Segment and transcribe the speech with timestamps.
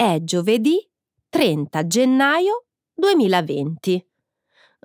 [0.00, 0.78] È giovedì
[1.28, 2.64] 30 gennaio
[2.94, 4.08] 2020.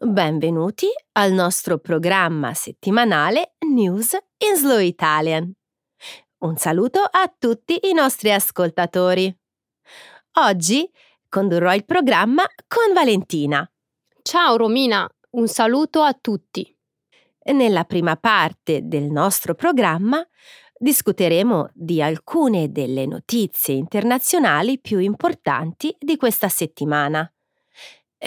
[0.01, 5.53] Benvenuti al nostro programma settimanale News in Slow Italian.
[6.39, 9.33] Un saluto a tutti i nostri ascoltatori.
[10.33, 10.91] Oggi
[11.29, 13.65] condurrò il programma con Valentina.
[14.21, 16.77] Ciao Romina, un saluto a tutti.
[17.53, 20.21] Nella prima parte del nostro programma
[20.77, 27.29] discuteremo di alcune delle notizie internazionali più importanti di questa settimana.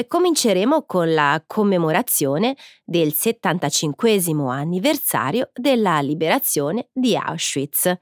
[0.07, 7.99] Cominceremo con la commemorazione del 75 anniversario della liberazione di Auschwitz.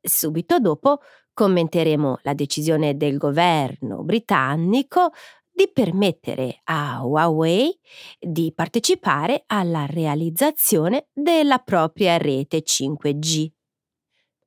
[0.00, 1.00] Subito dopo
[1.32, 5.10] commenteremo la decisione del governo britannico
[5.52, 7.76] di permettere a Huawei
[8.20, 13.55] di partecipare alla realizzazione della propria rete 5G.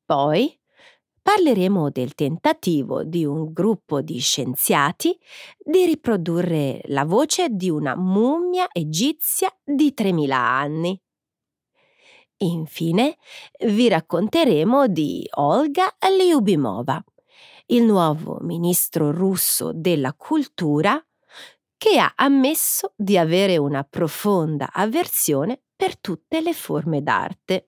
[0.10, 0.60] Poi
[1.22, 5.16] parleremo del tentativo di un gruppo di scienziati
[5.64, 11.00] di riprodurre la voce di una mummia egizia di 3000 anni.
[12.38, 13.18] Infine
[13.68, 17.04] vi racconteremo di Olga Lyubimova,
[17.68, 21.00] il nuovo ministro russo della cultura
[21.78, 27.66] che ha ammesso di avere una profonda avversione per tutte le forme d'arte.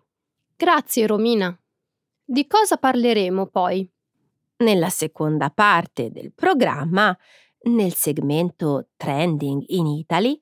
[0.56, 1.56] Grazie Romina.
[2.32, 3.86] Di cosa parleremo poi?
[4.60, 7.14] Nella seconda parte del programma,
[7.64, 10.40] nel segmento Trending in Italy,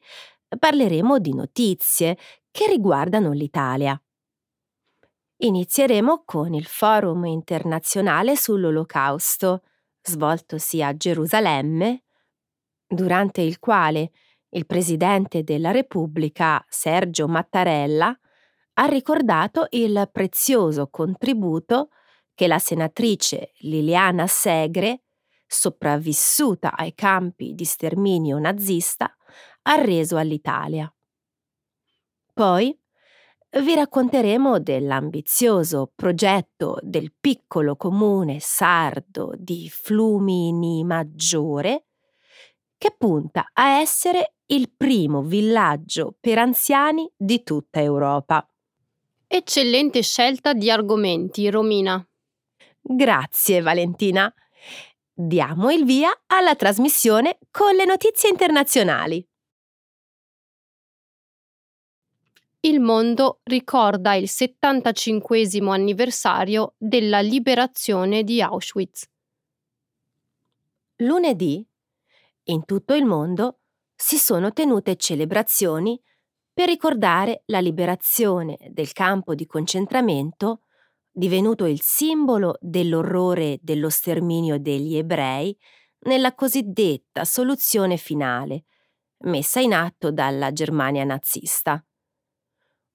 [0.56, 2.16] parleremo di notizie
[2.52, 4.00] che riguardano l'Italia.
[5.38, 9.64] Inizieremo con il Forum internazionale sull'Olocausto,
[10.04, 12.04] svoltosi a Gerusalemme,
[12.86, 14.12] durante il quale
[14.50, 18.16] il Presidente della Repubblica, Sergio Mattarella,
[18.81, 21.89] ha ricordato il prezioso contributo
[22.33, 25.04] che la senatrice Liliana Segre,
[25.45, 29.14] sopravvissuta ai campi di sterminio nazista,
[29.64, 30.92] ha reso all'Italia.
[32.33, 32.77] Poi
[33.61, 41.87] vi racconteremo dell'ambizioso progetto del piccolo comune sardo di Flumini Maggiore,
[42.77, 48.48] che punta a essere il primo villaggio per anziani di tutta Europa.
[49.32, 52.04] Eccellente scelta di argomenti, Romina.
[52.82, 54.34] Grazie, Valentina.
[55.14, 59.23] Diamo il via alla trasmissione con le notizie internazionali.
[62.62, 69.08] il mondo ricorda il 75 anniversario della liberazione di Auschwitz.
[70.98, 71.66] Lunedì,
[72.46, 73.60] in tutto il mondo,
[73.96, 76.02] si sono tenute celebrazioni
[76.59, 80.64] per ricordare la liberazione del campo di concentramento,
[81.09, 85.58] divenuto il simbolo dell'orrore dello sterminio degli ebrei
[85.99, 88.65] nella cosiddetta soluzione finale,
[89.19, 91.81] messa in atto dalla Germania nazista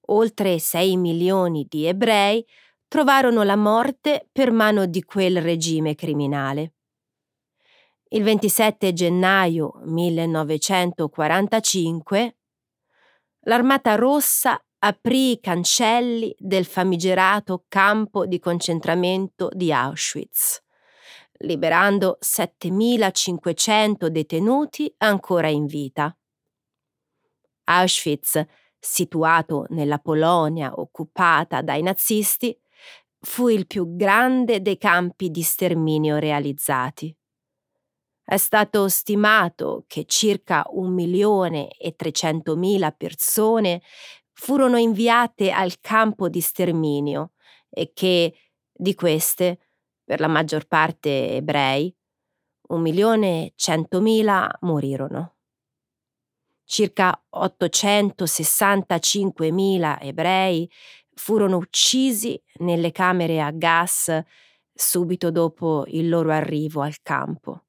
[0.09, 2.45] oltre 6 milioni di ebrei
[2.87, 6.73] trovarono la morte per mano di quel regime criminale.
[8.09, 12.35] Il 27 gennaio 1945
[13.45, 20.61] l'Armata Rossa aprì i cancelli del famigerato campo di concentramento di Auschwitz,
[21.39, 26.15] liberando 7500 detenuti ancora in vita.
[27.65, 28.45] Auschwitz
[28.79, 32.55] situato nella Polonia occupata dai nazisti,
[33.19, 37.15] fu il più grande dei campi di sterminio realizzati.
[38.25, 43.81] È stato stimato che circa un milione e trecentomila persone
[44.33, 47.33] furono inviate al campo di sterminio
[47.69, 48.35] e che,
[48.73, 49.59] di queste,
[50.03, 51.95] per la maggior parte ebrei,
[52.69, 55.35] un milione e centomila morirono
[56.65, 60.69] circa 865.000 ebrei
[61.13, 64.17] furono uccisi nelle camere a gas
[64.73, 67.64] subito dopo il loro arrivo al campo.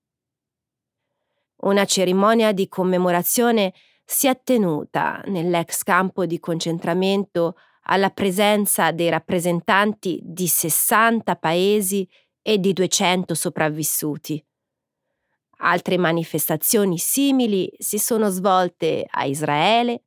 [1.59, 3.73] Una cerimonia di commemorazione
[4.05, 7.57] si è tenuta nell'ex campo di concentramento
[7.89, 12.09] alla presenza dei rappresentanti di 60 paesi
[12.43, 14.45] e di 200 sopravvissuti.
[15.59, 20.05] Altre manifestazioni simili si sono svolte a Israele,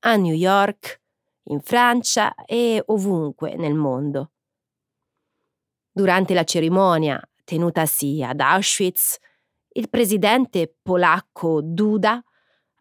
[0.00, 1.00] a New York,
[1.44, 4.32] in Francia e ovunque nel mondo.
[5.90, 9.18] Durante la cerimonia tenutasi ad Auschwitz,
[9.72, 12.22] il presidente polacco Duda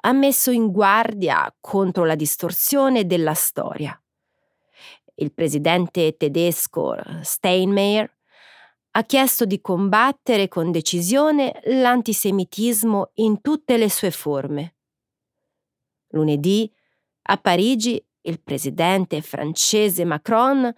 [0.01, 4.01] ha messo in guardia contro la distorsione della storia.
[5.15, 8.09] Il presidente tedesco Steinmeier
[8.91, 14.75] ha chiesto di combattere con decisione l'antisemitismo in tutte le sue forme.
[16.09, 16.71] Lunedì,
[17.23, 20.73] a Parigi, il presidente francese Macron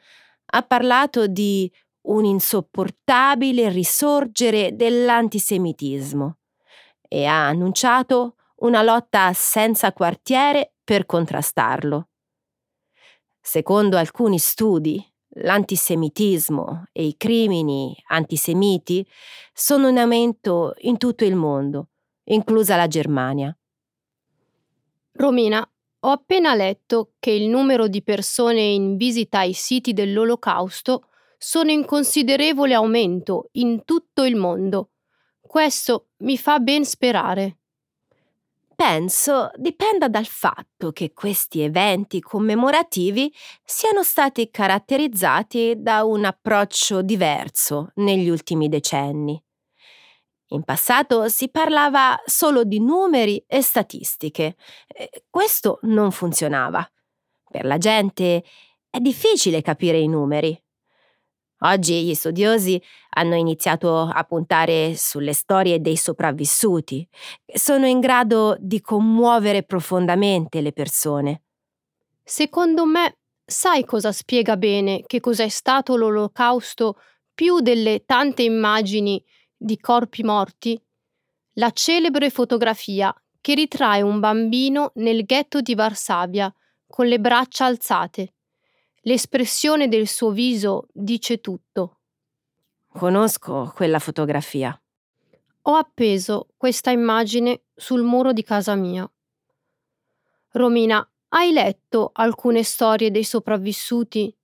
[0.54, 1.72] ha parlato di
[2.04, 6.38] un insopportabile risorgere dell'antisemitismo
[7.08, 12.08] e ha annunciato una lotta senza quartiere per contrastarlo.
[13.40, 15.04] Secondo alcuni studi,
[15.36, 19.06] l'antisemitismo e i crimini antisemiti
[19.54, 21.90] sono in aumento in tutto il mondo,
[22.26, 23.56] inclusa la Germania.
[25.14, 25.68] Romina,
[26.04, 31.10] ho appena letto che il numero di persone in visita ai siti dell'Olocausto
[31.44, 34.92] sono in considerevole aumento in tutto il mondo.
[35.42, 37.58] Questo mi fa ben sperare.
[38.76, 43.34] Penso dipenda dal fatto che questi eventi commemorativi
[43.64, 49.44] siano stati caratterizzati da un approccio diverso negli ultimi decenni.
[50.50, 54.58] In passato si parlava solo di numeri e statistiche.
[55.28, 56.88] Questo non funzionava.
[57.50, 58.44] Per la gente
[58.92, 60.56] è difficile capire i numeri.
[61.64, 62.82] Oggi gli studiosi
[63.12, 67.08] hanno iniziato a puntare sulle storie dei sopravvissuti,
[67.54, 71.44] sono in grado di commuovere profondamente le persone.
[72.24, 76.96] Secondo me, sai cosa spiega bene che cos'è stato l'olocausto
[77.34, 79.24] più delle tante immagini
[79.56, 80.82] di corpi morti?
[81.56, 86.52] La celebre fotografia che ritrae un bambino nel ghetto di Varsavia
[86.88, 88.34] con le braccia alzate.
[89.02, 91.98] L'espressione del suo viso dice tutto.
[92.88, 94.80] Conosco quella fotografia.
[95.64, 99.10] Ho appeso questa immagine sul muro di casa mia.
[100.52, 104.36] Romina, hai letto alcune storie dei sopravvissuti?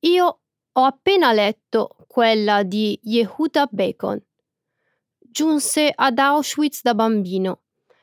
[0.00, 0.38] Io
[0.72, 4.22] ho appena letto quella di Yehuda Bacon.
[5.18, 7.60] Giunse ad Auschwitz da bambino,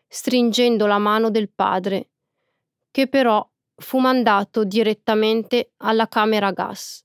[0.08, 2.10] stringendo la mano del padre,
[2.90, 3.48] che però
[3.82, 7.04] fu mandato direttamente alla camera a gas.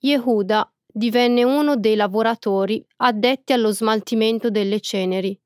[0.00, 5.38] Yehuda divenne uno dei lavoratori addetti allo smaltimento delle ceneri.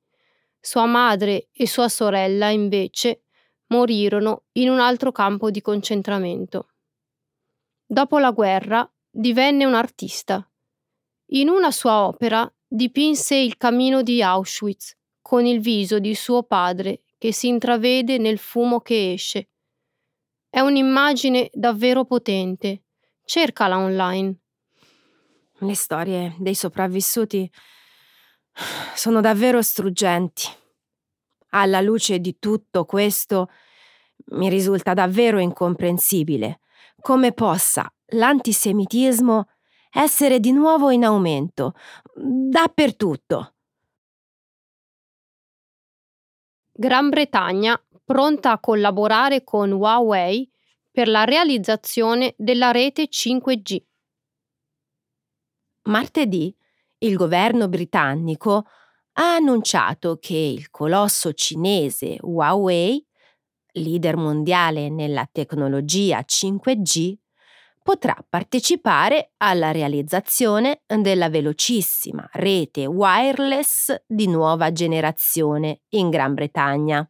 [0.61, 3.25] Sua madre e sua sorella, invece,
[3.67, 6.69] morirono in un altro campo di concentramento.
[7.85, 10.47] Dopo la guerra divenne un artista.
[11.33, 17.03] In una sua opera dipinse il camino di Auschwitz con il viso di suo padre
[17.19, 19.49] che si intravede nel fumo che esce
[20.53, 22.83] è un'immagine davvero potente.
[23.25, 24.37] Cercala online.
[25.61, 27.51] Le storie dei sopravvissuti
[28.95, 30.47] sono davvero struggenti.
[31.55, 33.49] Alla luce di tutto questo,
[34.33, 36.61] mi risulta davvero incomprensibile
[37.01, 39.49] come possa l'antisemitismo
[39.91, 41.73] essere di nuovo in aumento
[42.15, 43.55] dappertutto.
[46.73, 50.51] Gran Bretagna pronta a collaborare con Huawei
[50.91, 53.83] per la realizzazione della rete 5G.
[55.85, 56.55] Martedì
[56.99, 58.67] il governo britannico
[59.15, 63.05] ha annunciato che il colosso cinese Huawei,
[63.75, 67.17] leader mondiale nella tecnologia 5G,
[67.83, 77.05] potrà partecipare alla realizzazione della velocissima rete wireless di nuova generazione in Gran Bretagna.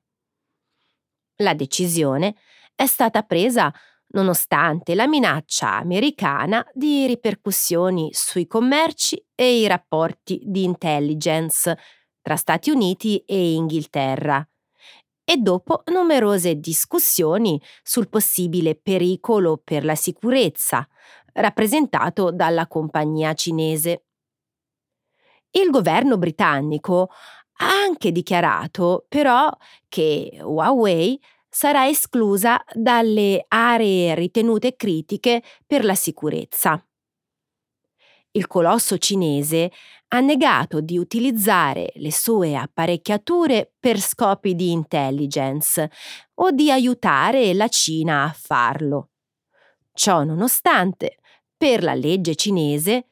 [1.42, 2.36] La decisione
[2.74, 3.72] è stata presa
[4.14, 11.76] nonostante la minaccia americana di ripercussioni sui commerci e i rapporti di intelligence
[12.20, 14.46] tra Stati Uniti e Inghilterra
[15.24, 20.86] e dopo numerose discussioni sul possibile pericolo per la sicurezza
[21.34, 24.04] rappresentato dalla compagnia cinese.
[25.50, 27.10] Il governo britannico
[27.58, 29.50] ha anche dichiarato però
[29.88, 36.82] che Huawei sarà esclusa dalle aree ritenute critiche per la sicurezza.
[38.34, 39.70] Il colosso cinese
[40.08, 45.90] ha negato di utilizzare le sue apparecchiature per scopi di intelligence
[46.34, 49.10] o di aiutare la Cina a farlo.
[49.92, 51.18] Ciò nonostante,
[51.56, 53.11] per la legge cinese,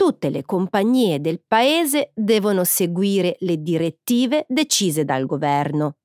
[0.00, 5.98] tutte le compagnie del paese devono seguire le direttive decise dal governo.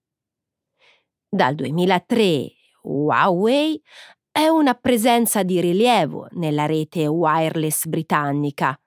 [1.30, 3.82] Dal 2003 Huawei
[4.30, 8.78] è una presenza di rilievo nella rete wireless britannica.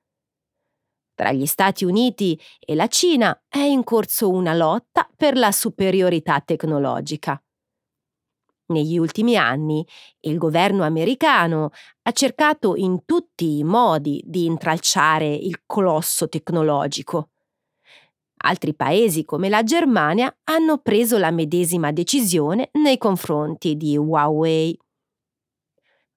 [1.14, 6.38] Tra gli Stati Uniti e la Cina è in corso una lotta per la superiorità
[6.40, 7.42] tecnologica.
[8.70, 9.86] Negli ultimi anni
[10.20, 11.70] il governo americano
[12.02, 17.30] ha cercato in tutti i modi di intralciare il colosso tecnologico.
[18.40, 24.78] Altri paesi come la Germania hanno preso la medesima decisione nei confronti di Huawei.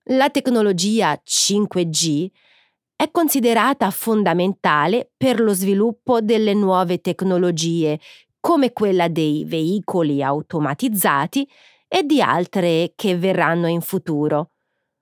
[0.05, 2.27] La tecnologia 5G
[2.97, 7.97] è considerata fondamentale per lo sviluppo delle nuove tecnologie,
[8.41, 11.47] come quella dei veicoli automatizzati
[11.93, 14.51] e di altre che verranno in futuro,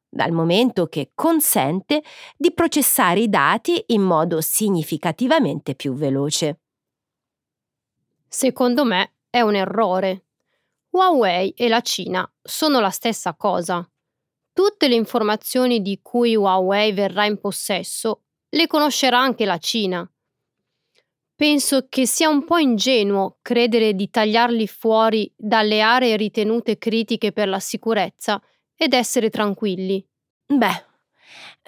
[0.09, 2.01] dal momento che consente
[2.35, 6.61] di processare i dati in modo significativamente più veloce.
[8.27, 10.25] Secondo me è un errore.
[10.89, 13.87] Huawei e la Cina sono la stessa cosa.
[14.51, 20.11] Tutte le informazioni di cui Huawei verrà in possesso le conoscerà anche la Cina.
[21.39, 27.47] Penso che sia un po' ingenuo credere di tagliarli fuori dalle aree ritenute critiche per
[27.47, 28.41] la sicurezza
[28.75, 30.05] ed essere tranquilli.
[30.45, 30.85] Beh,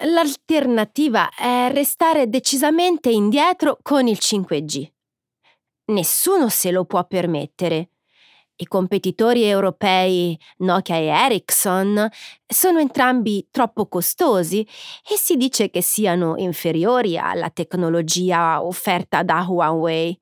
[0.04, 4.86] l'alternativa è restare decisamente indietro con il 5G.
[5.86, 7.91] Nessuno se lo può permettere.
[8.56, 12.08] I competitori europei Nokia e Ericsson
[12.46, 14.60] sono entrambi troppo costosi
[15.08, 20.20] e si dice che siano inferiori alla tecnologia offerta da Huawei.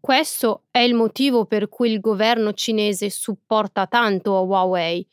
[0.00, 5.06] Questo è il motivo per cui il governo cinese supporta tanto Huawei.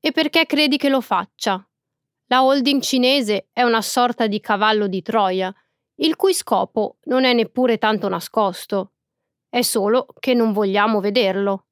[0.00, 1.62] E perché credi che lo faccia?
[2.28, 5.52] La holding cinese è una sorta di cavallo di Troia,
[5.96, 8.92] il cui scopo non è neppure tanto nascosto.
[9.48, 11.64] È solo che non vogliamo vederlo.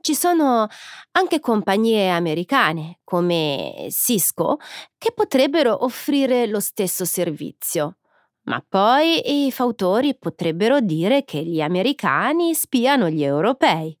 [0.00, 0.66] Ci sono
[1.12, 4.58] anche compagnie americane, come Cisco,
[4.98, 7.98] che potrebbero offrire lo stesso servizio.
[8.44, 13.96] Ma poi i fautori potrebbero dire che gli americani spiano gli europei.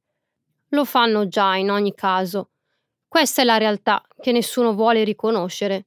[0.70, 2.50] Lo fanno già in ogni caso.
[3.06, 5.86] Questa è la realtà che nessuno vuole riconoscere.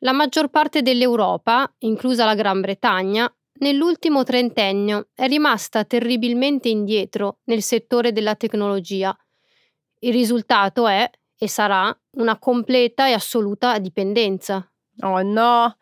[0.00, 7.62] La maggior parte dell'Europa, inclusa la Gran Bretagna, nell'ultimo trentennio è rimasta terribilmente indietro nel
[7.62, 9.16] settore della tecnologia
[10.00, 14.70] il risultato è e sarà una completa e assoluta dipendenza.
[15.00, 15.76] Oh no,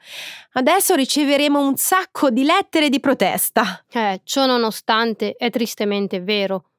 [0.53, 3.85] adesso riceveremo un sacco di lettere di protesta.
[3.91, 6.71] Eh, ciò nonostante è tristemente vero.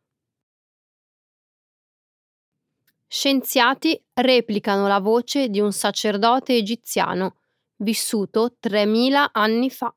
[3.08, 7.38] Scienziati replicano la voce di un sacerdote egiziano
[7.78, 9.94] vissuto 3000 anni fa.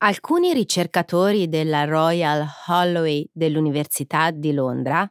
[0.00, 5.10] Alcuni ricercatori della Royal Holloway dell'Università di Londra,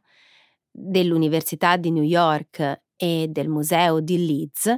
[0.71, 4.73] dell'Università di New York e del Museo di Leeds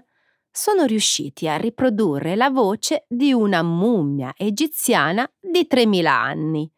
[0.50, 6.72] sono riusciti a riprodurre la voce di una mummia egiziana di 3000 anni,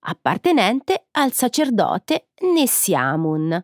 [0.00, 3.62] appartenente al sacerdote Nessiamun,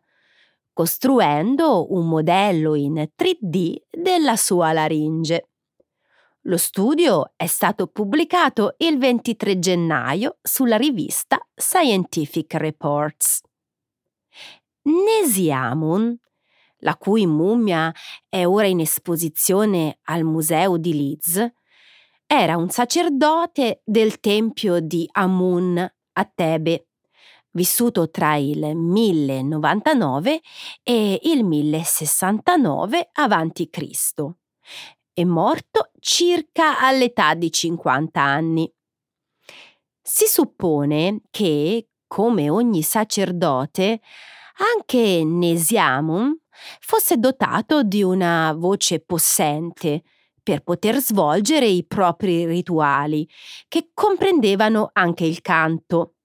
[0.70, 5.48] costruendo un modello in 3D della sua laringe.
[6.46, 13.40] Lo studio è stato pubblicato il 23 gennaio sulla rivista Scientific Reports.
[14.82, 16.14] Nesiamun,
[16.80, 17.90] la cui mummia
[18.28, 21.50] è ora in esposizione al museo di Leeds,
[22.26, 26.88] era un sacerdote del tempio di Amun a Tebe,
[27.52, 30.42] vissuto tra il 1099
[30.82, 34.34] e il 1069 a.C
[35.14, 38.70] è morto circa all'età di 50 anni.
[40.02, 44.00] Si suppone che, come ogni sacerdote,
[44.76, 46.36] anche Nesiamum
[46.80, 50.02] fosse dotato di una voce possente
[50.42, 53.26] per poter svolgere i propri rituali,
[53.66, 56.16] che comprendevano anche il canto.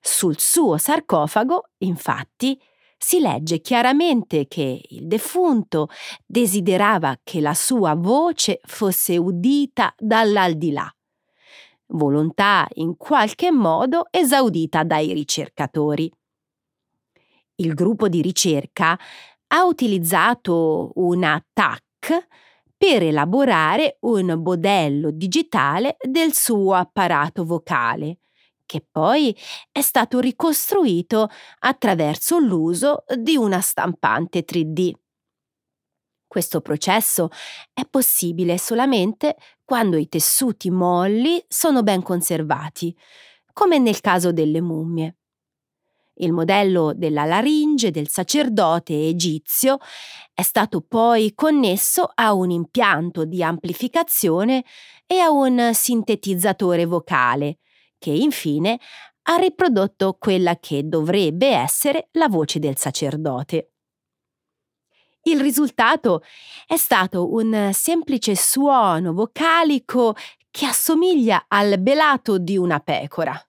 [0.00, 2.60] Sul suo sarcofago, infatti,
[3.02, 5.88] si legge chiaramente che il defunto
[6.24, 10.88] desiderava che la sua voce fosse udita dall'aldilà,
[11.88, 16.10] volontà in qualche modo esaudita dai ricercatori.
[17.56, 18.96] Il gruppo di ricerca
[19.48, 22.28] ha utilizzato una TAC
[22.76, 28.18] per elaborare un modello digitale del suo apparato vocale
[28.72, 29.36] che poi
[29.70, 34.92] è stato ricostruito attraverso l'uso di una stampante 3D.
[36.26, 37.28] Questo processo
[37.74, 42.96] è possibile solamente quando i tessuti molli sono ben conservati,
[43.52, 45.18] come nel caso delle mummie.
[46.14, 49.76] Il modello della laringe del sacerdote egizio
[50.32, 54.64] è stato poi connesso a un impianto di amplificazione
[55.04, 57.58] e a un sintetizzatore vocale,
[58.02, 58.80] che infine
[59.28, 63.70] ha riprodotto quella che dovrebbe essere la voce del sacerdote.
[65.22, 66.22] Il risultato
[66.66, 70.16] è stato un semplice suono vocalico
[70.50, 73.40] che assomiglia al belato di una pecora.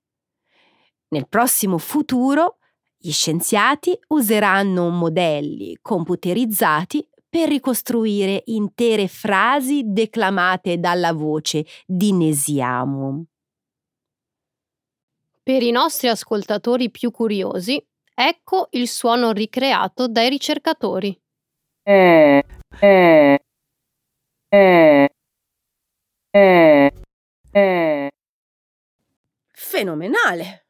[1.07, 2.57] Nel prossimo futuro
[2.95, 13.25] gli scienziati useranno modelli computerizzati per ricostruire intere frasi declamate dalla voce di Nesiamum.
[15.46, 17.86] Per i nostri ascoltatori più curiosi,
[18.16, 21.20] ecco il suono ricreato dai ricercatori.
[21.84, 22.42] Eh,
[22.80, 23.40] eh,
[24.48, 25.10] eh,
[26.32, 26.92] eh,
[27.52, 28.10] eh.
[29.52, 30.68] Fenomenale!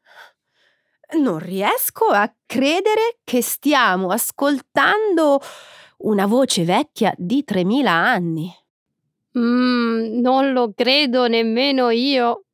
[1.19, 5.39] Non riesco a credere che stiamo ascoltando
[5.99, 8.51] una voce vecchia di 3000 anni.
[9.37, 12.45] Mm, non lo credo nemmeno io.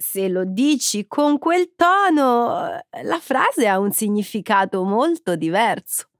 [0.00, 6.10] Se lo dici con quel tono, la frase ha un significato molto diverso.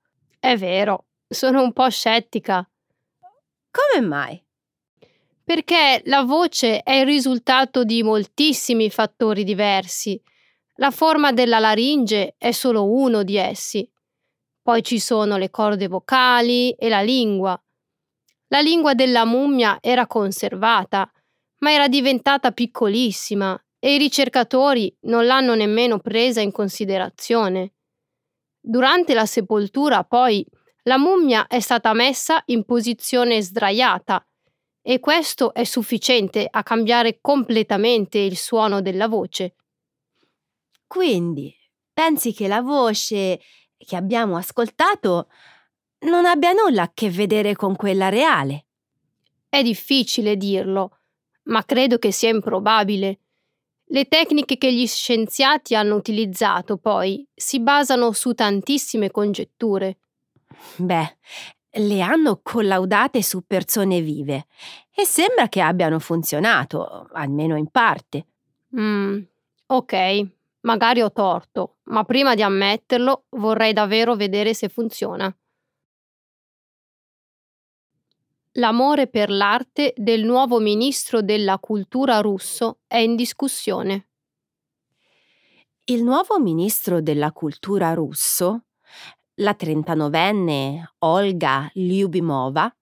[0.41, 2.69] È vero, sono un po' scettica.
[3.71, 4.45] Come mai?
[5.45, 10.21] Perché la voce è il risultato di moltissimi fattori diversi.
[10.79, 13.89] La forma della laringe è solo uno di essi.
[14.61, 17.57] Poi ci sono le corde vocali e la lingua.
[18.49, 21.09] La lingua della mummia era conservata,
[21.59, 27.75] ma era diventata piccolissima e i ricercatori non l'hanno nemmeno presa in considerazione.
[28.61, 30.45] Durante la sepoltura, poi,
[30.83, 34.27] la mummia è stata messa in posizione sdraiata
[34.83, 39.55] e questo è sufficiente a cambiare completamente il suono della voce.
[40.87, 41.55] Quindi,
[41.93, 43.41] pensi che la voce
[43.77, 45.29] che abbiamo ascoltato
[46.01, 48.67] non abbia nulla a che vedere con quella reale?
[49.49, 50.99] È difficile dirlo,
[51.45, 53.21] ma credo che sia improbabile.
[53.91, 59.97] Le tecniche che gli scienziati hanno utilizzato, poi, si basano su tantissime congetture.
[60.77, 61.17] Beh,
[61.71, 64.47] le hanno collaudate su persone vive
[64.95, 68.27] e sembra che abbiano funzionato, almeno in parte.
[68.79, 69.21] Mm,
[69.67, 70.27] ok,
[70.63, 75.35] magari ho torto, ma prima di ammetterlo vorrei davvero vedere se funziona.
[78.53, 84.09] L'amore per l'arte del nuovo ministro della cultura russo è in discussione.
[85.85, 88.65] Il nuovo ministro della cultura russo
[89.37, 92.75] la 39enne Olga Lyubimova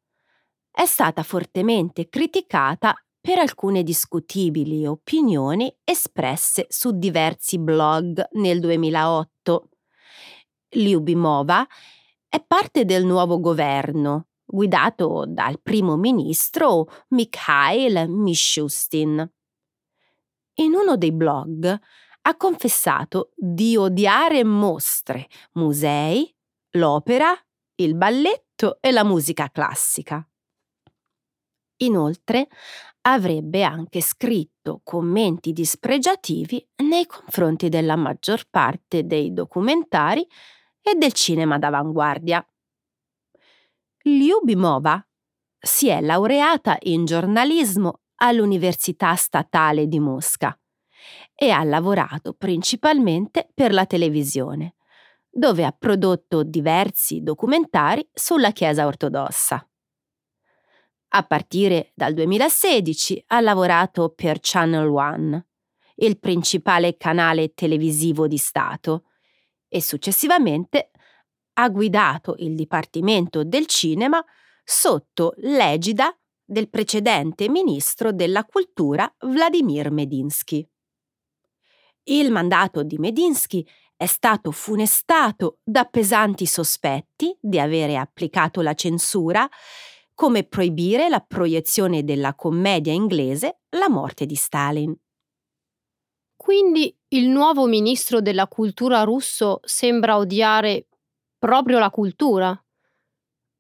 [0.71, 9.69] è stata fortemente criticata per alcune discutibili opinioni espresse su diversi blog nel 2008.
[10.71, 11.67] Lyubimova
[12.29, 19.31] è parte del nuovo governo, guidato dal primo ministro Mikhail Mishustin.
[20.59, 21.79] In uno dei blog
[22.23, 26.33] ha confessato di odiare mostre, musei
[26.77, 27.35] l'opera,
[27.77, 30.27] il balletto e la musica classica.
[31.79, 32.49] Inoltre
[33.03, 40.27] avrebbe anche scritto commenti dispregiativi nei confronti della maggior parte dei documentari
[40.81, 42.45] e del cinema d'avanguardia.
[44.09, 45.05] Lyubimova
[45.59, 50.57] si è laureata in giornalismo all'Università Statale di Mosca
[51.35, 54.77] e ha lavorato principalmente per la televisione
[55.29, 59.69] dove ha prodotto diversi documentari sulla Chiesa ortodossa.
[61.09, 65.47] A partire dal 2016 ha lavorato per Channel One,
[65.97, 69.07] il principale canale televisivo di Stato,
[69.69, 70.93] e successivamente
[71.59, 74.23] ha guidato il Dipartimento del Cinema
[74.65, 80.67] sotto l'egida del precedente ministro della Cultura Vladimir Medinsky.
[82.05, 83.67] Il mandato di Medinsky
[83.97, 89.49] è stato funestato da pesanti sospetti di avere applicato la censura,
[90.15, 94.95] come proibire la proiezione della commedia inglese La morte di Stalin.
[96.37, 100.87] Quindi il nuovo ministro della cultura russo sembra odiare
[101.47, 102.61] proprio la cultura?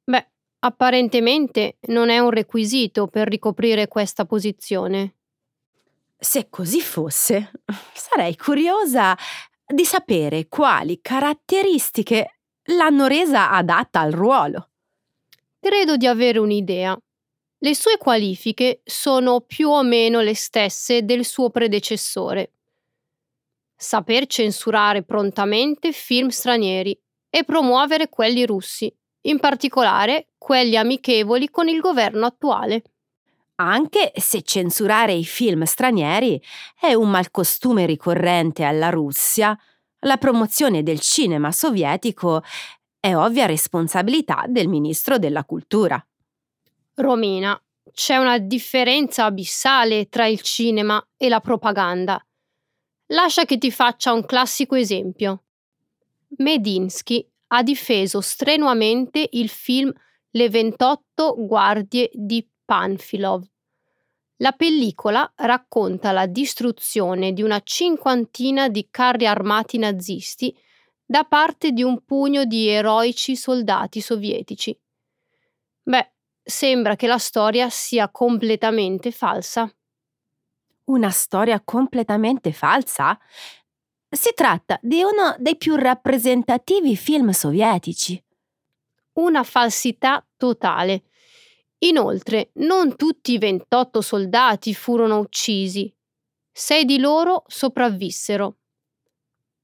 [0.03, 5.15] Beh, apparentemente non è un requisito per ricoprire questa posizione.
[6.19, 7.53] Se così fosse,
[7.95, 9.17] sarei curiosa
[9.65, 14.71] di sapere quali caratteristiche l'hanno resa adatta al ruolo.
[15.61, 16.99] Credo di avere un'idea.
[17.59, 22.51] Le sue qualifiche sono più o meno le stesse del suo predecessore.
[23.77, 26.99] Saper censurare prontamente film stranieri
[27.37, 28.91] e promuovere quelli russi,
[29.27, 32.83] in particolare quelli amichevoli con il governo attuale.
[33.57, 36.43] Anche se censurare i film stranieri
[36.81, 39.55] è un malcostume ricorrente alla Russia,
[40.01, 42.43] la promozione del cinema sovietico
[42.99, 46.03] è ovvia responsabilità del ministro della cultura.
[46.95, 52.19] Romina, c'è una differenza abissale tra il cinema e la propaganda.
[53.09, 55.43] Lascia che ti faccia un classico esempio.
[56.39, 59.93] Medinsky ha difeso strenuamente il film
[60.31, 63.45] Le 28 guardie di Panfilov.
[64.41, 70.55] La pellicola racconta la distruzione di una cinquantina di carri armati nazisti
[71.07, 74.79] da parte di un pugno di eroici soldati sovietici.
[75.83, 79.73] Beh, sembra che la storia sia completamente falsa.
[80.85, 83.19] Una storia completamente falsa?
[84.09, 88.23] Si tratta di uno dei più rappresentativi film sovietici.
[89.15, 91.05] Una falsità totale.
[91.79, 95.93] Inoltre, non tutti i 28 soldati furono uccisi.
[96.53, 98.59] Sei di loro sopravvissero.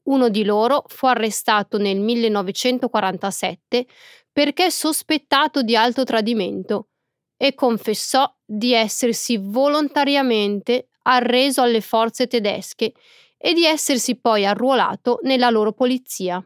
[0.04, 3.86] Uno di loro fu arrestato nel 1947
[4.32, 6.88] perché sospettato di alto tradimento
[7.36, 12.92] e confessò di essersi volontariamente arreso alle forze tedesche
[13.44, 16.40] e di essersi poi arruolato nella loro polizia.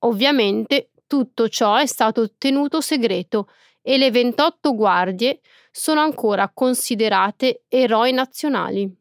[0.00, 3.48] Ovviamente tutto ciò è stato tenuto segreto
[3.80, 8.92] e le 28 guardie sono ancora considerate eroi nazionali.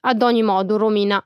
[0.00, 1.22] Ad ogni modo, Romina,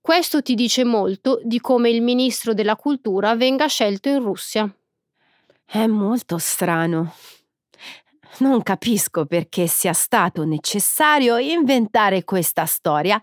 [0.00, 4.74] questo ti dice molto di come il ministro della cultura venga scelto in Russia.
[5.62, 7.14] È molto strano.
[8.38, 13.20] Non capisco perché sia stato necessario inventare questa storia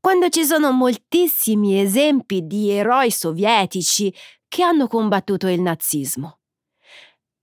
[0.00, 4.12] quando ci sono moltissimi esempi di eroi sovietici
[4.48, 6.38] che hanno combattuto il nazismo.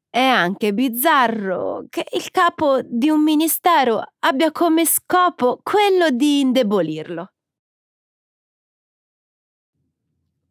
[0.10, 7.34] È anche bizzarro che il capo di un ministero abbia come scopo quello di indebolirlo.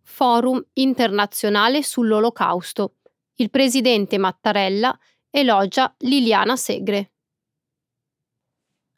[0.02, 2.96] Forum internazionale sull'Olocausto.
[3.36, 4.96] Il presidente Mattarella
[5.30, 7.12] elogia Liliana Segre.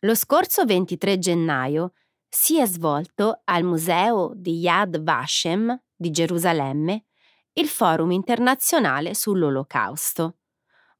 [0.00, 1.92] Lo scorso 23 gennaio
[2.38, 7.06] si è svolto al Museo di Yad Vashem di Gerusalemme
[7.54, 10.36] il Forum internazionale sull'Olocausto,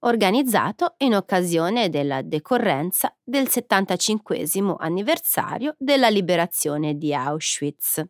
[0.01, 4.47] organizzato in occasione della decorrenza del 75
[4.79, 8.03] anniversario della liberazione di Auschwitz.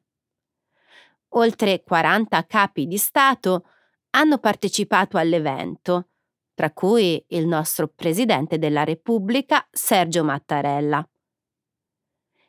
[1.31, 3.65] Oltre 40 capi di Stato
[4.11, 6.11] hanno partecipato all'evento,
[6.55, 11.07] tra cui il nostro Presidente della Repubblica Sergio Mattarella.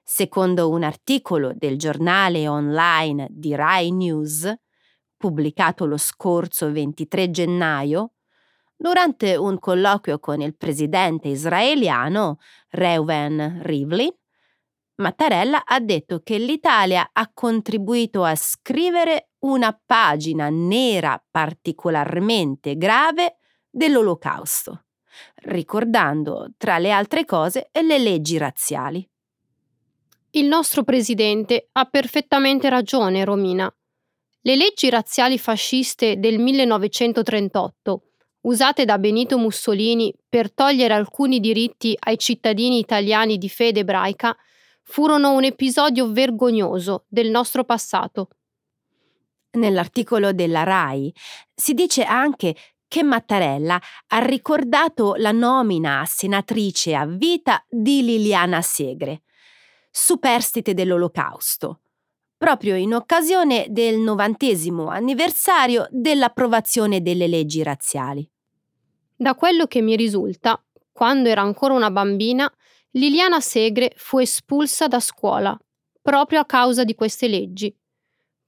[0.09, 4.49] Secondo un articolo del giornale online di Rai News,
[5.17, 8.13] pubblicato lo scorso 23 gennaio,
[8.73, 12.37] durante un colloquio con il presidente israeliano
[12.69, 14.09] Reuven Rivlin,
[14.95, 23.35] Mattarella ha detto che l'Italia ha contribuito a scrivere una pagina nera particolarmente grave
[23.69, 24.85] dell'Olocausto,
[25.43, 29.05] ricordando, tra le altre cose, le leggi razziali.
[30.31, 33.73] Il nostro presidente ha perfettamente ragione, Romina.
[34.41, 38.01] Le leggi razziali fasciste del 1938,
[38.41, 44.35] usate da Benito Mussolini per togliere alcuni diritti ai cittadini italiani di fede ebraica,
[44.83, 48.29] furono un episodio vergognoso del nostro passato.
[49.51, 51.11] Nell'articolo della RAI
[51.53, 52.55] si dice anche
[52.87, 59.23] che Mattarella ha ricordato la nomina a senatrice a vita di Liliana Segre,
[59.99, 61.81] superstite dell'Olocausto,
[62.37, 68.29] proprio in occasione del novantesimo anniversario dell'approvazione delle leggi razziali.
[69.15, 72.49] Da quello che mi risulta, quando era ancora una bambina,
[72.91, 75.57] Liliana Segre fu espulsa da scuola,
[75.99, 77.75] proprio a causa di queste leggi.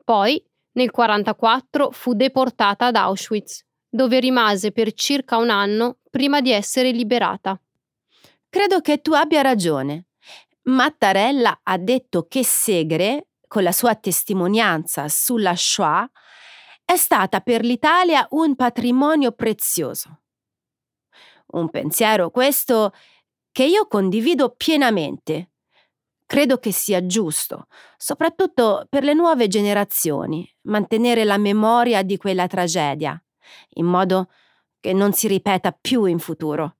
[0.04, 0.34] Poi,
[0.74, 6.92] nel 1944, fu deportata ad Auschwitz, dove rimase per circa un anno prima di essere
[6.92, 7.60] liberata.
[8.50, 10.09] Credo che tu abbia ragione.
[10.70, 16.10] Mattarella ha detto che Segre, con la sua testimonianza sulla Shoah,
[16.86, 20.22] è stata per l'Italia un patrimonio prezioso.
[21.48, 22.94] Un pensiero questo
[23.52, 25.52] che io condivido pienamente.
[26.26, 27.66] Credo che sia giusto,
[27.98, 33.20] soprattutto per le nuove generazioni, mantenere la memoria di quella tragedia,
[33.74, 34.30] in modo
[34.80, 36.78] che non si ripeta più in futuro.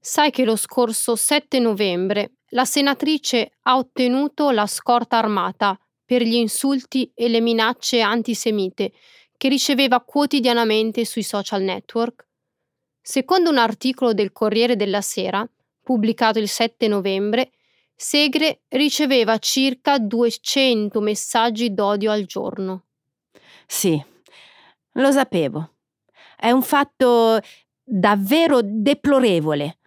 [0.00, 6.34] Sai che lo scorso 7 novembre la senatrice ha ottenuto la scorta armata per gli
[6.34, 8.92] insulti e le minacce antisemite
[9.36, 12.26] che riceveva quotidianamente sui social network?
[13.00, 15.48] Secondo un articolo del Corriere della Sera,
[15.82, 17.52] pubblicato il 7 novembre,
[17.94, 22.84] Segre riceveva circa 200 messaggi d'odio al giorno.
[23.66, 24.00] Sì,
[24.92, 25.74] lo sapevo.
[26.36, 27.40] È un fatto
[27.82, 29.77] davvero deplorevole.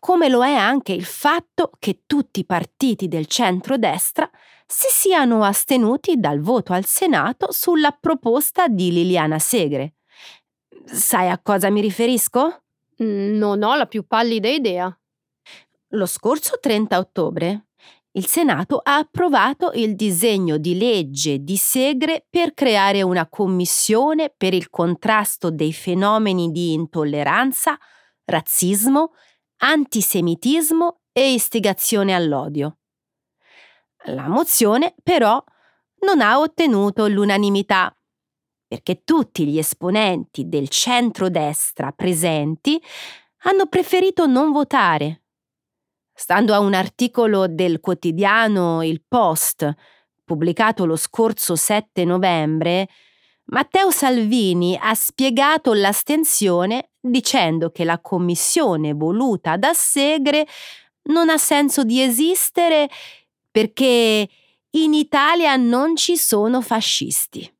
[0.00, 4.28] Come lo è anche il fatto che tutti i partiti del centro-destra
[4.66, 9.94] si siano astenuti dal voto al Senato sulla proposta di Liliana Segre.
[10.84, 12.62] Sai a cosa mi riferisco?
[13.02, 14.98] Mm, non ho la più pallida idea.
[15.90, 17.66] Lo scorso 30 ottobre
[18.16, 24.54] il Senato ha approvato il disegno di legge di Segre per creare una commissione per
[24.54, 27.78] il contrasto dei fenomeni di intolleranza,
[28.24, 29.12] razzismo,
[29.58, 32.78] antisemitismo e istigazione all'odio.
[34.06, 35.42] La mozione, però,
[36.00, 37.96] non ha ottenuto l'unanimità
[38.66, 42.82] perché tutti gli esponenti del centro-destra presenti
[43.42, 45.22] hanno preferito non votare.
[46.12, 49.72] Stando a un articolo del quotidiano Il Post,
[50.24, 52.88] pubblicato lo scorso 7 novembre,
[53.48, 60.46] Matteo Salvini ha spiegato l'astensione dicendo che la commissione voluta da Segre
[61.04, 62.88] non ha senso di esistere
[63.50, 64.28] perché
[64.70, 67.50] in Italia non ci sono fascisti.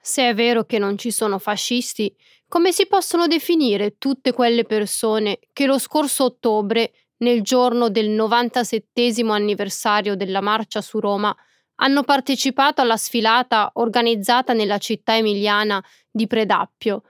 [0.00, 2.14] Se è vero che non ci sono fascisti,
[2.48, 9.14] come si possono definire tutte quelle persone che lo scorso ottobre, nel giorno del 97
[9.26, 11.34] anniversario della marcia su Roma,
[11.76, 17.02] hanno partecipato alla sfilata organizzata nella città emiliana di Predappio,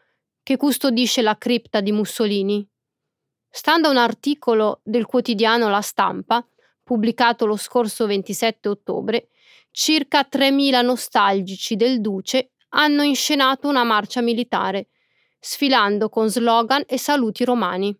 [0.46, 2.64] che custodisce la cripta di Mussolini?
[3.50, 6.46] Stando a un articolo del quotidiano La Stampa,
[6.84, 9.30] pubblicato lo scorso 27 ottobre,
[9.72, 14.90] circa 3.000 nostalgici del Duce hanno inscenato una marcia militare,
[15.40, 17.92] sfilando con slogan e saluti romani.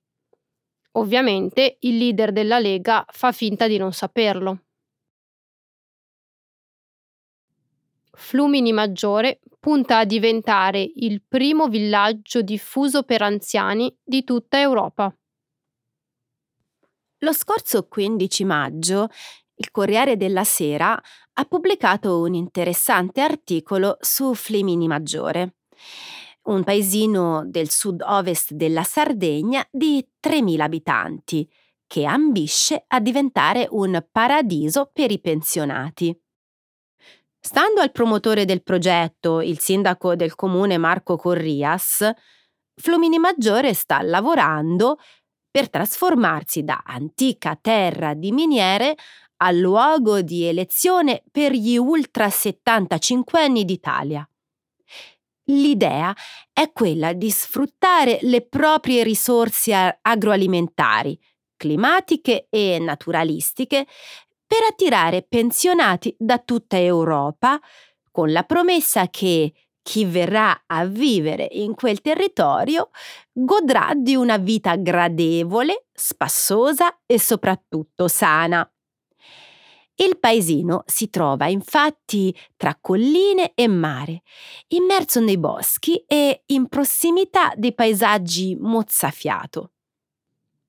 [0.92, 4.65] Ovviamente il leader della Lega fa finta di non saperlo.
[8.16, 15.14] Flumini Maggiore punta a diventare il primo villaggio diffuso per anziani di tutta Europa.
[17.18, 19.08] Lo scorso 15 maggio
[19.58, 21.00] il Corriere della Sera
[21.34, 25.56] ha pubblicato un interessante articolo su Flimini Maggiore,
[26.44, 31.50] un paesino del sud-ovest della Sardegna di 3.000 abitanti,
[31.86, 36.18] che ambisce a diventare un paradiso per i pensionati.
[37.46, 42.10] Stando al promotore del progetto, il sindaco del comune Marco Corrias,
[42.74, 44.98] Flumini Maggiore sta lavorando
[45.48, 48.96] per trasformarsi da antica terra di miniere
[49.44, 54.28] al luogo di elezione per gli ultra 75 anni d'Italia.
[55.44, 56.12] L'idea
[56.52, 61.16] è quella di sfruttare le proprie risorse agroalimentari,
[61.56, 63.86] climatiche e naturalistiche
[64.46, 67.60] per attirare pensionati da tutta Europa,
[68.10, 72.90] con la promessa che chi verrà a vivere in quel territorio
[73.32, 78.68] godrà di una vita gradevole, spassosa e soprattutto sana.
[79.98, 84.22] Il paesino si trova infatti tra colline e mare,
[84.68, 89.70] immerso nei boschi e in prossimità dei paesaggi mozzafiato.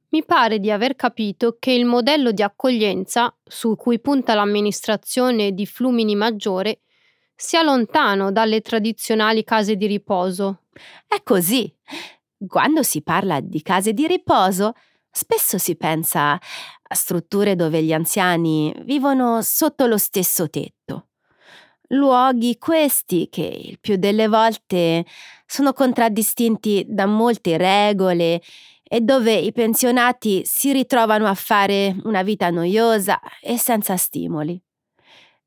[0.09, 5.65] Mi pare di aver capito che il modello di accoglienza su cui punta l'amministrazione di
[5.65, 6.79] Flumini Maggiore
[7.35, 10.61] sia lontano dalle tradizionali case di riposo.
[11.05, 11.71] È così.
[12.47, 14.73] Quando si parla di case di riposo,
[15.11, 16.39] spesso si pensa
[16.89, 21.07] a strutture dove gli anziani vivono sotto lo stesso tetto.
[21.89, 25.05] Luoghi questi che il più delle volte
[25.45, 28.41] sono contraddistinti da molte regole
[28.87, 34.59] e dove i pensionati si ritrovano a fare una vita noiosa e senza stimoli.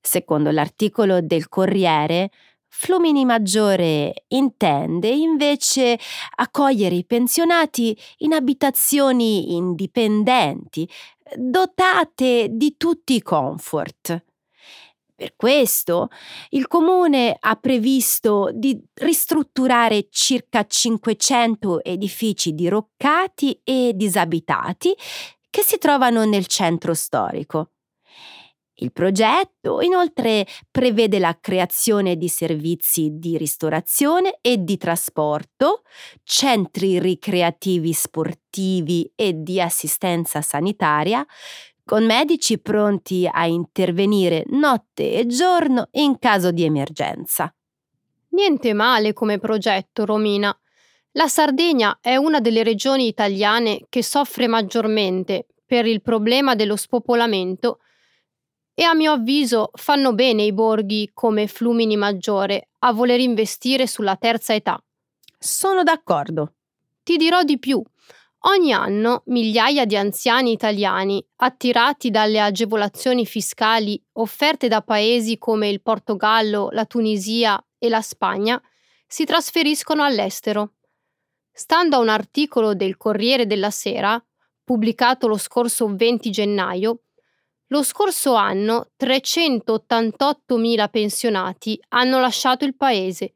[0.00, 2.30] Secondo l'articolo del Corriere,
[2.72, 5.98] Flumini Maggiore intende invece
[6.36, 10.88] accogliere i pensionati in abitazioni indipendenti,
[11.36, 14.24] dotate di tutti i comfort.
[15.20, 16.08] Per questo
[16.48, 24.96] il comune ha previsto di ristrutturare circa 500 edifici diroccati e disabitati
[25.50, 27.72] che si trovano nel centro storico.
[28.76, 35.82] Il progetto inoltre prevede la creazione di servizi di ristorazione e di trasporto,
[36.22, 41.26] centri ricreativi sportivi e di assistenza sanitaria,
[41.90, 47.52] con medici pronti a intervenire notte e giorno in caso di emergenza.
[48.28, 50.56] Niente male come progetto, Romina.
[51.14, 57.80] La Sardegna è una delle regioni italiane che soffre maggiormente per il problema dello spopolamento
[58.72, 64.14] e a mio avviso fanno bene i borghi come Flumini Maggiore a voler investire sulla
[64.14, 64.80] terza età.
[65.36, 66.54] Sono d'accordo.
[67.02, 67.82] Ti dirò di più.
[68.44, 75.82] Ogni anno migliaia di anziani italiani, attirati dalle agevolazioni fiscali offerte da paesi come il
[75.82, 78.58] Portogallo, la Tunisia e la Spagna,
[79.06, 80.76] si trasferiscono all'estero.
[81.52, 84.22] Stando a un articolo del Corriere della Sera,
[84.64, 87.02] pubblicato lo scorso 20 gennaio,
[87.66, 93.34] lo scorso anno 388.000 pensionati hanno lasciato il paese,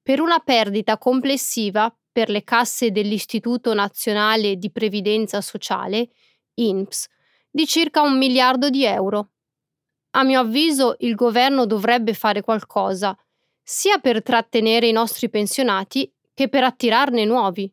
[0.00, 6.08] per una perdita complessiva per le casse dell'Istituto Nazionale di Previdenza Sociale,
[6.54, 7.08] INPS,
[7.50, 9.32] di circa un miliardo di euro.
[10.12, 13.14] A mio avviso il governo dovrebbe fare qualcosa,
[13.62, 17.70] sia per trattenere i nostri pensionati che per attirarne nuovi.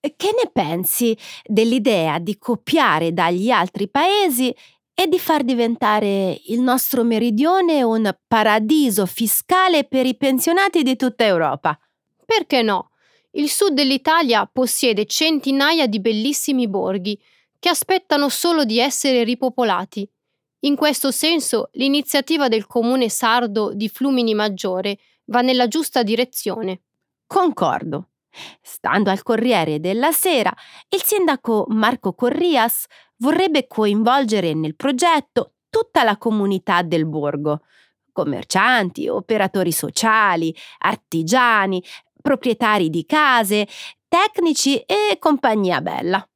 [0.00, 4.54] Che ne pensi dell'idea di copiare dagli altri paesi
[4.94, 11.24] e di far diventare il nostro meridione un paradiso fiscale per i pensionati di tutta
[11.24, 11.76] Europa.
[12.24, 12.90] Perché no?
[13.32, 17.20] Il sud dell'Italia possiede centinaia di bellissimi borghi
[17.58, 20.08] che aspettano solo di essere ripopolati.
[20.60, 26.82] In questo senso, l'iniziativa del comune sardo di Flumini Maggiore va nella giusta direzione.
[27.26, 28.08] Concordo.
[28.62, 30.54] Stando al Corriere della Sera,
[30.88, 32.86] il sindaco Marco Corrias
[33.18, 37.62] vorrebbe coinvolgere nel progetto tutta la comunità del borgo,
[38.12, 41.82] commercianti, operatori sociali, artigiani,
[42.20, 43.66] proprietari di case,
[44.08, 46.26] tecnici e compagnia bella.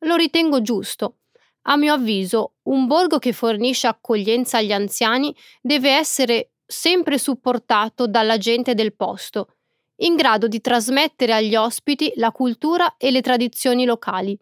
[0.00, 1.16] Lo ritengo giusto.
[1.62, 8.38] A mio avviso, un borgo che fornisce accoglienza agli anziani deve essere sempre supportato dalla
[8.38, 9.54] gente del posto,
[9.96, 14.36] in grado di trasmettere agli ospiti la cultura e le tradizioni locali.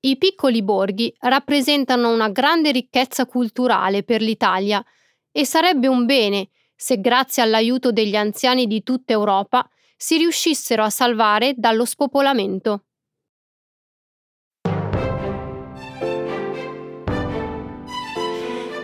[0.00, 4.84] I piccoli borghi rappresentano una grande ricchezza culturale per l'Italia
[5.30, 9.66] e sarebbe un bene se grazie all'aiuto degli anziani di tutta Europa
[10.02, 12.82] si riuscissero a salvare dallo spopolamento.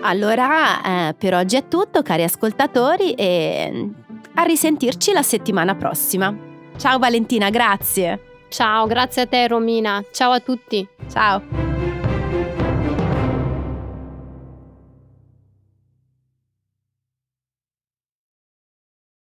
[0.02, 3.90] Allora, eh, per oggi è tutto, cari ascoltatori, e
[4.34, 6.32] a risentirci la settimana prossima.
[6.76, 8.46] Ciao Valentina, grazie.
[8.48, 10.00] Ciao, grazie a te Romina.
[10.12, 10.86] Ciao a tutti.
[11.10, 11.67] Ciao.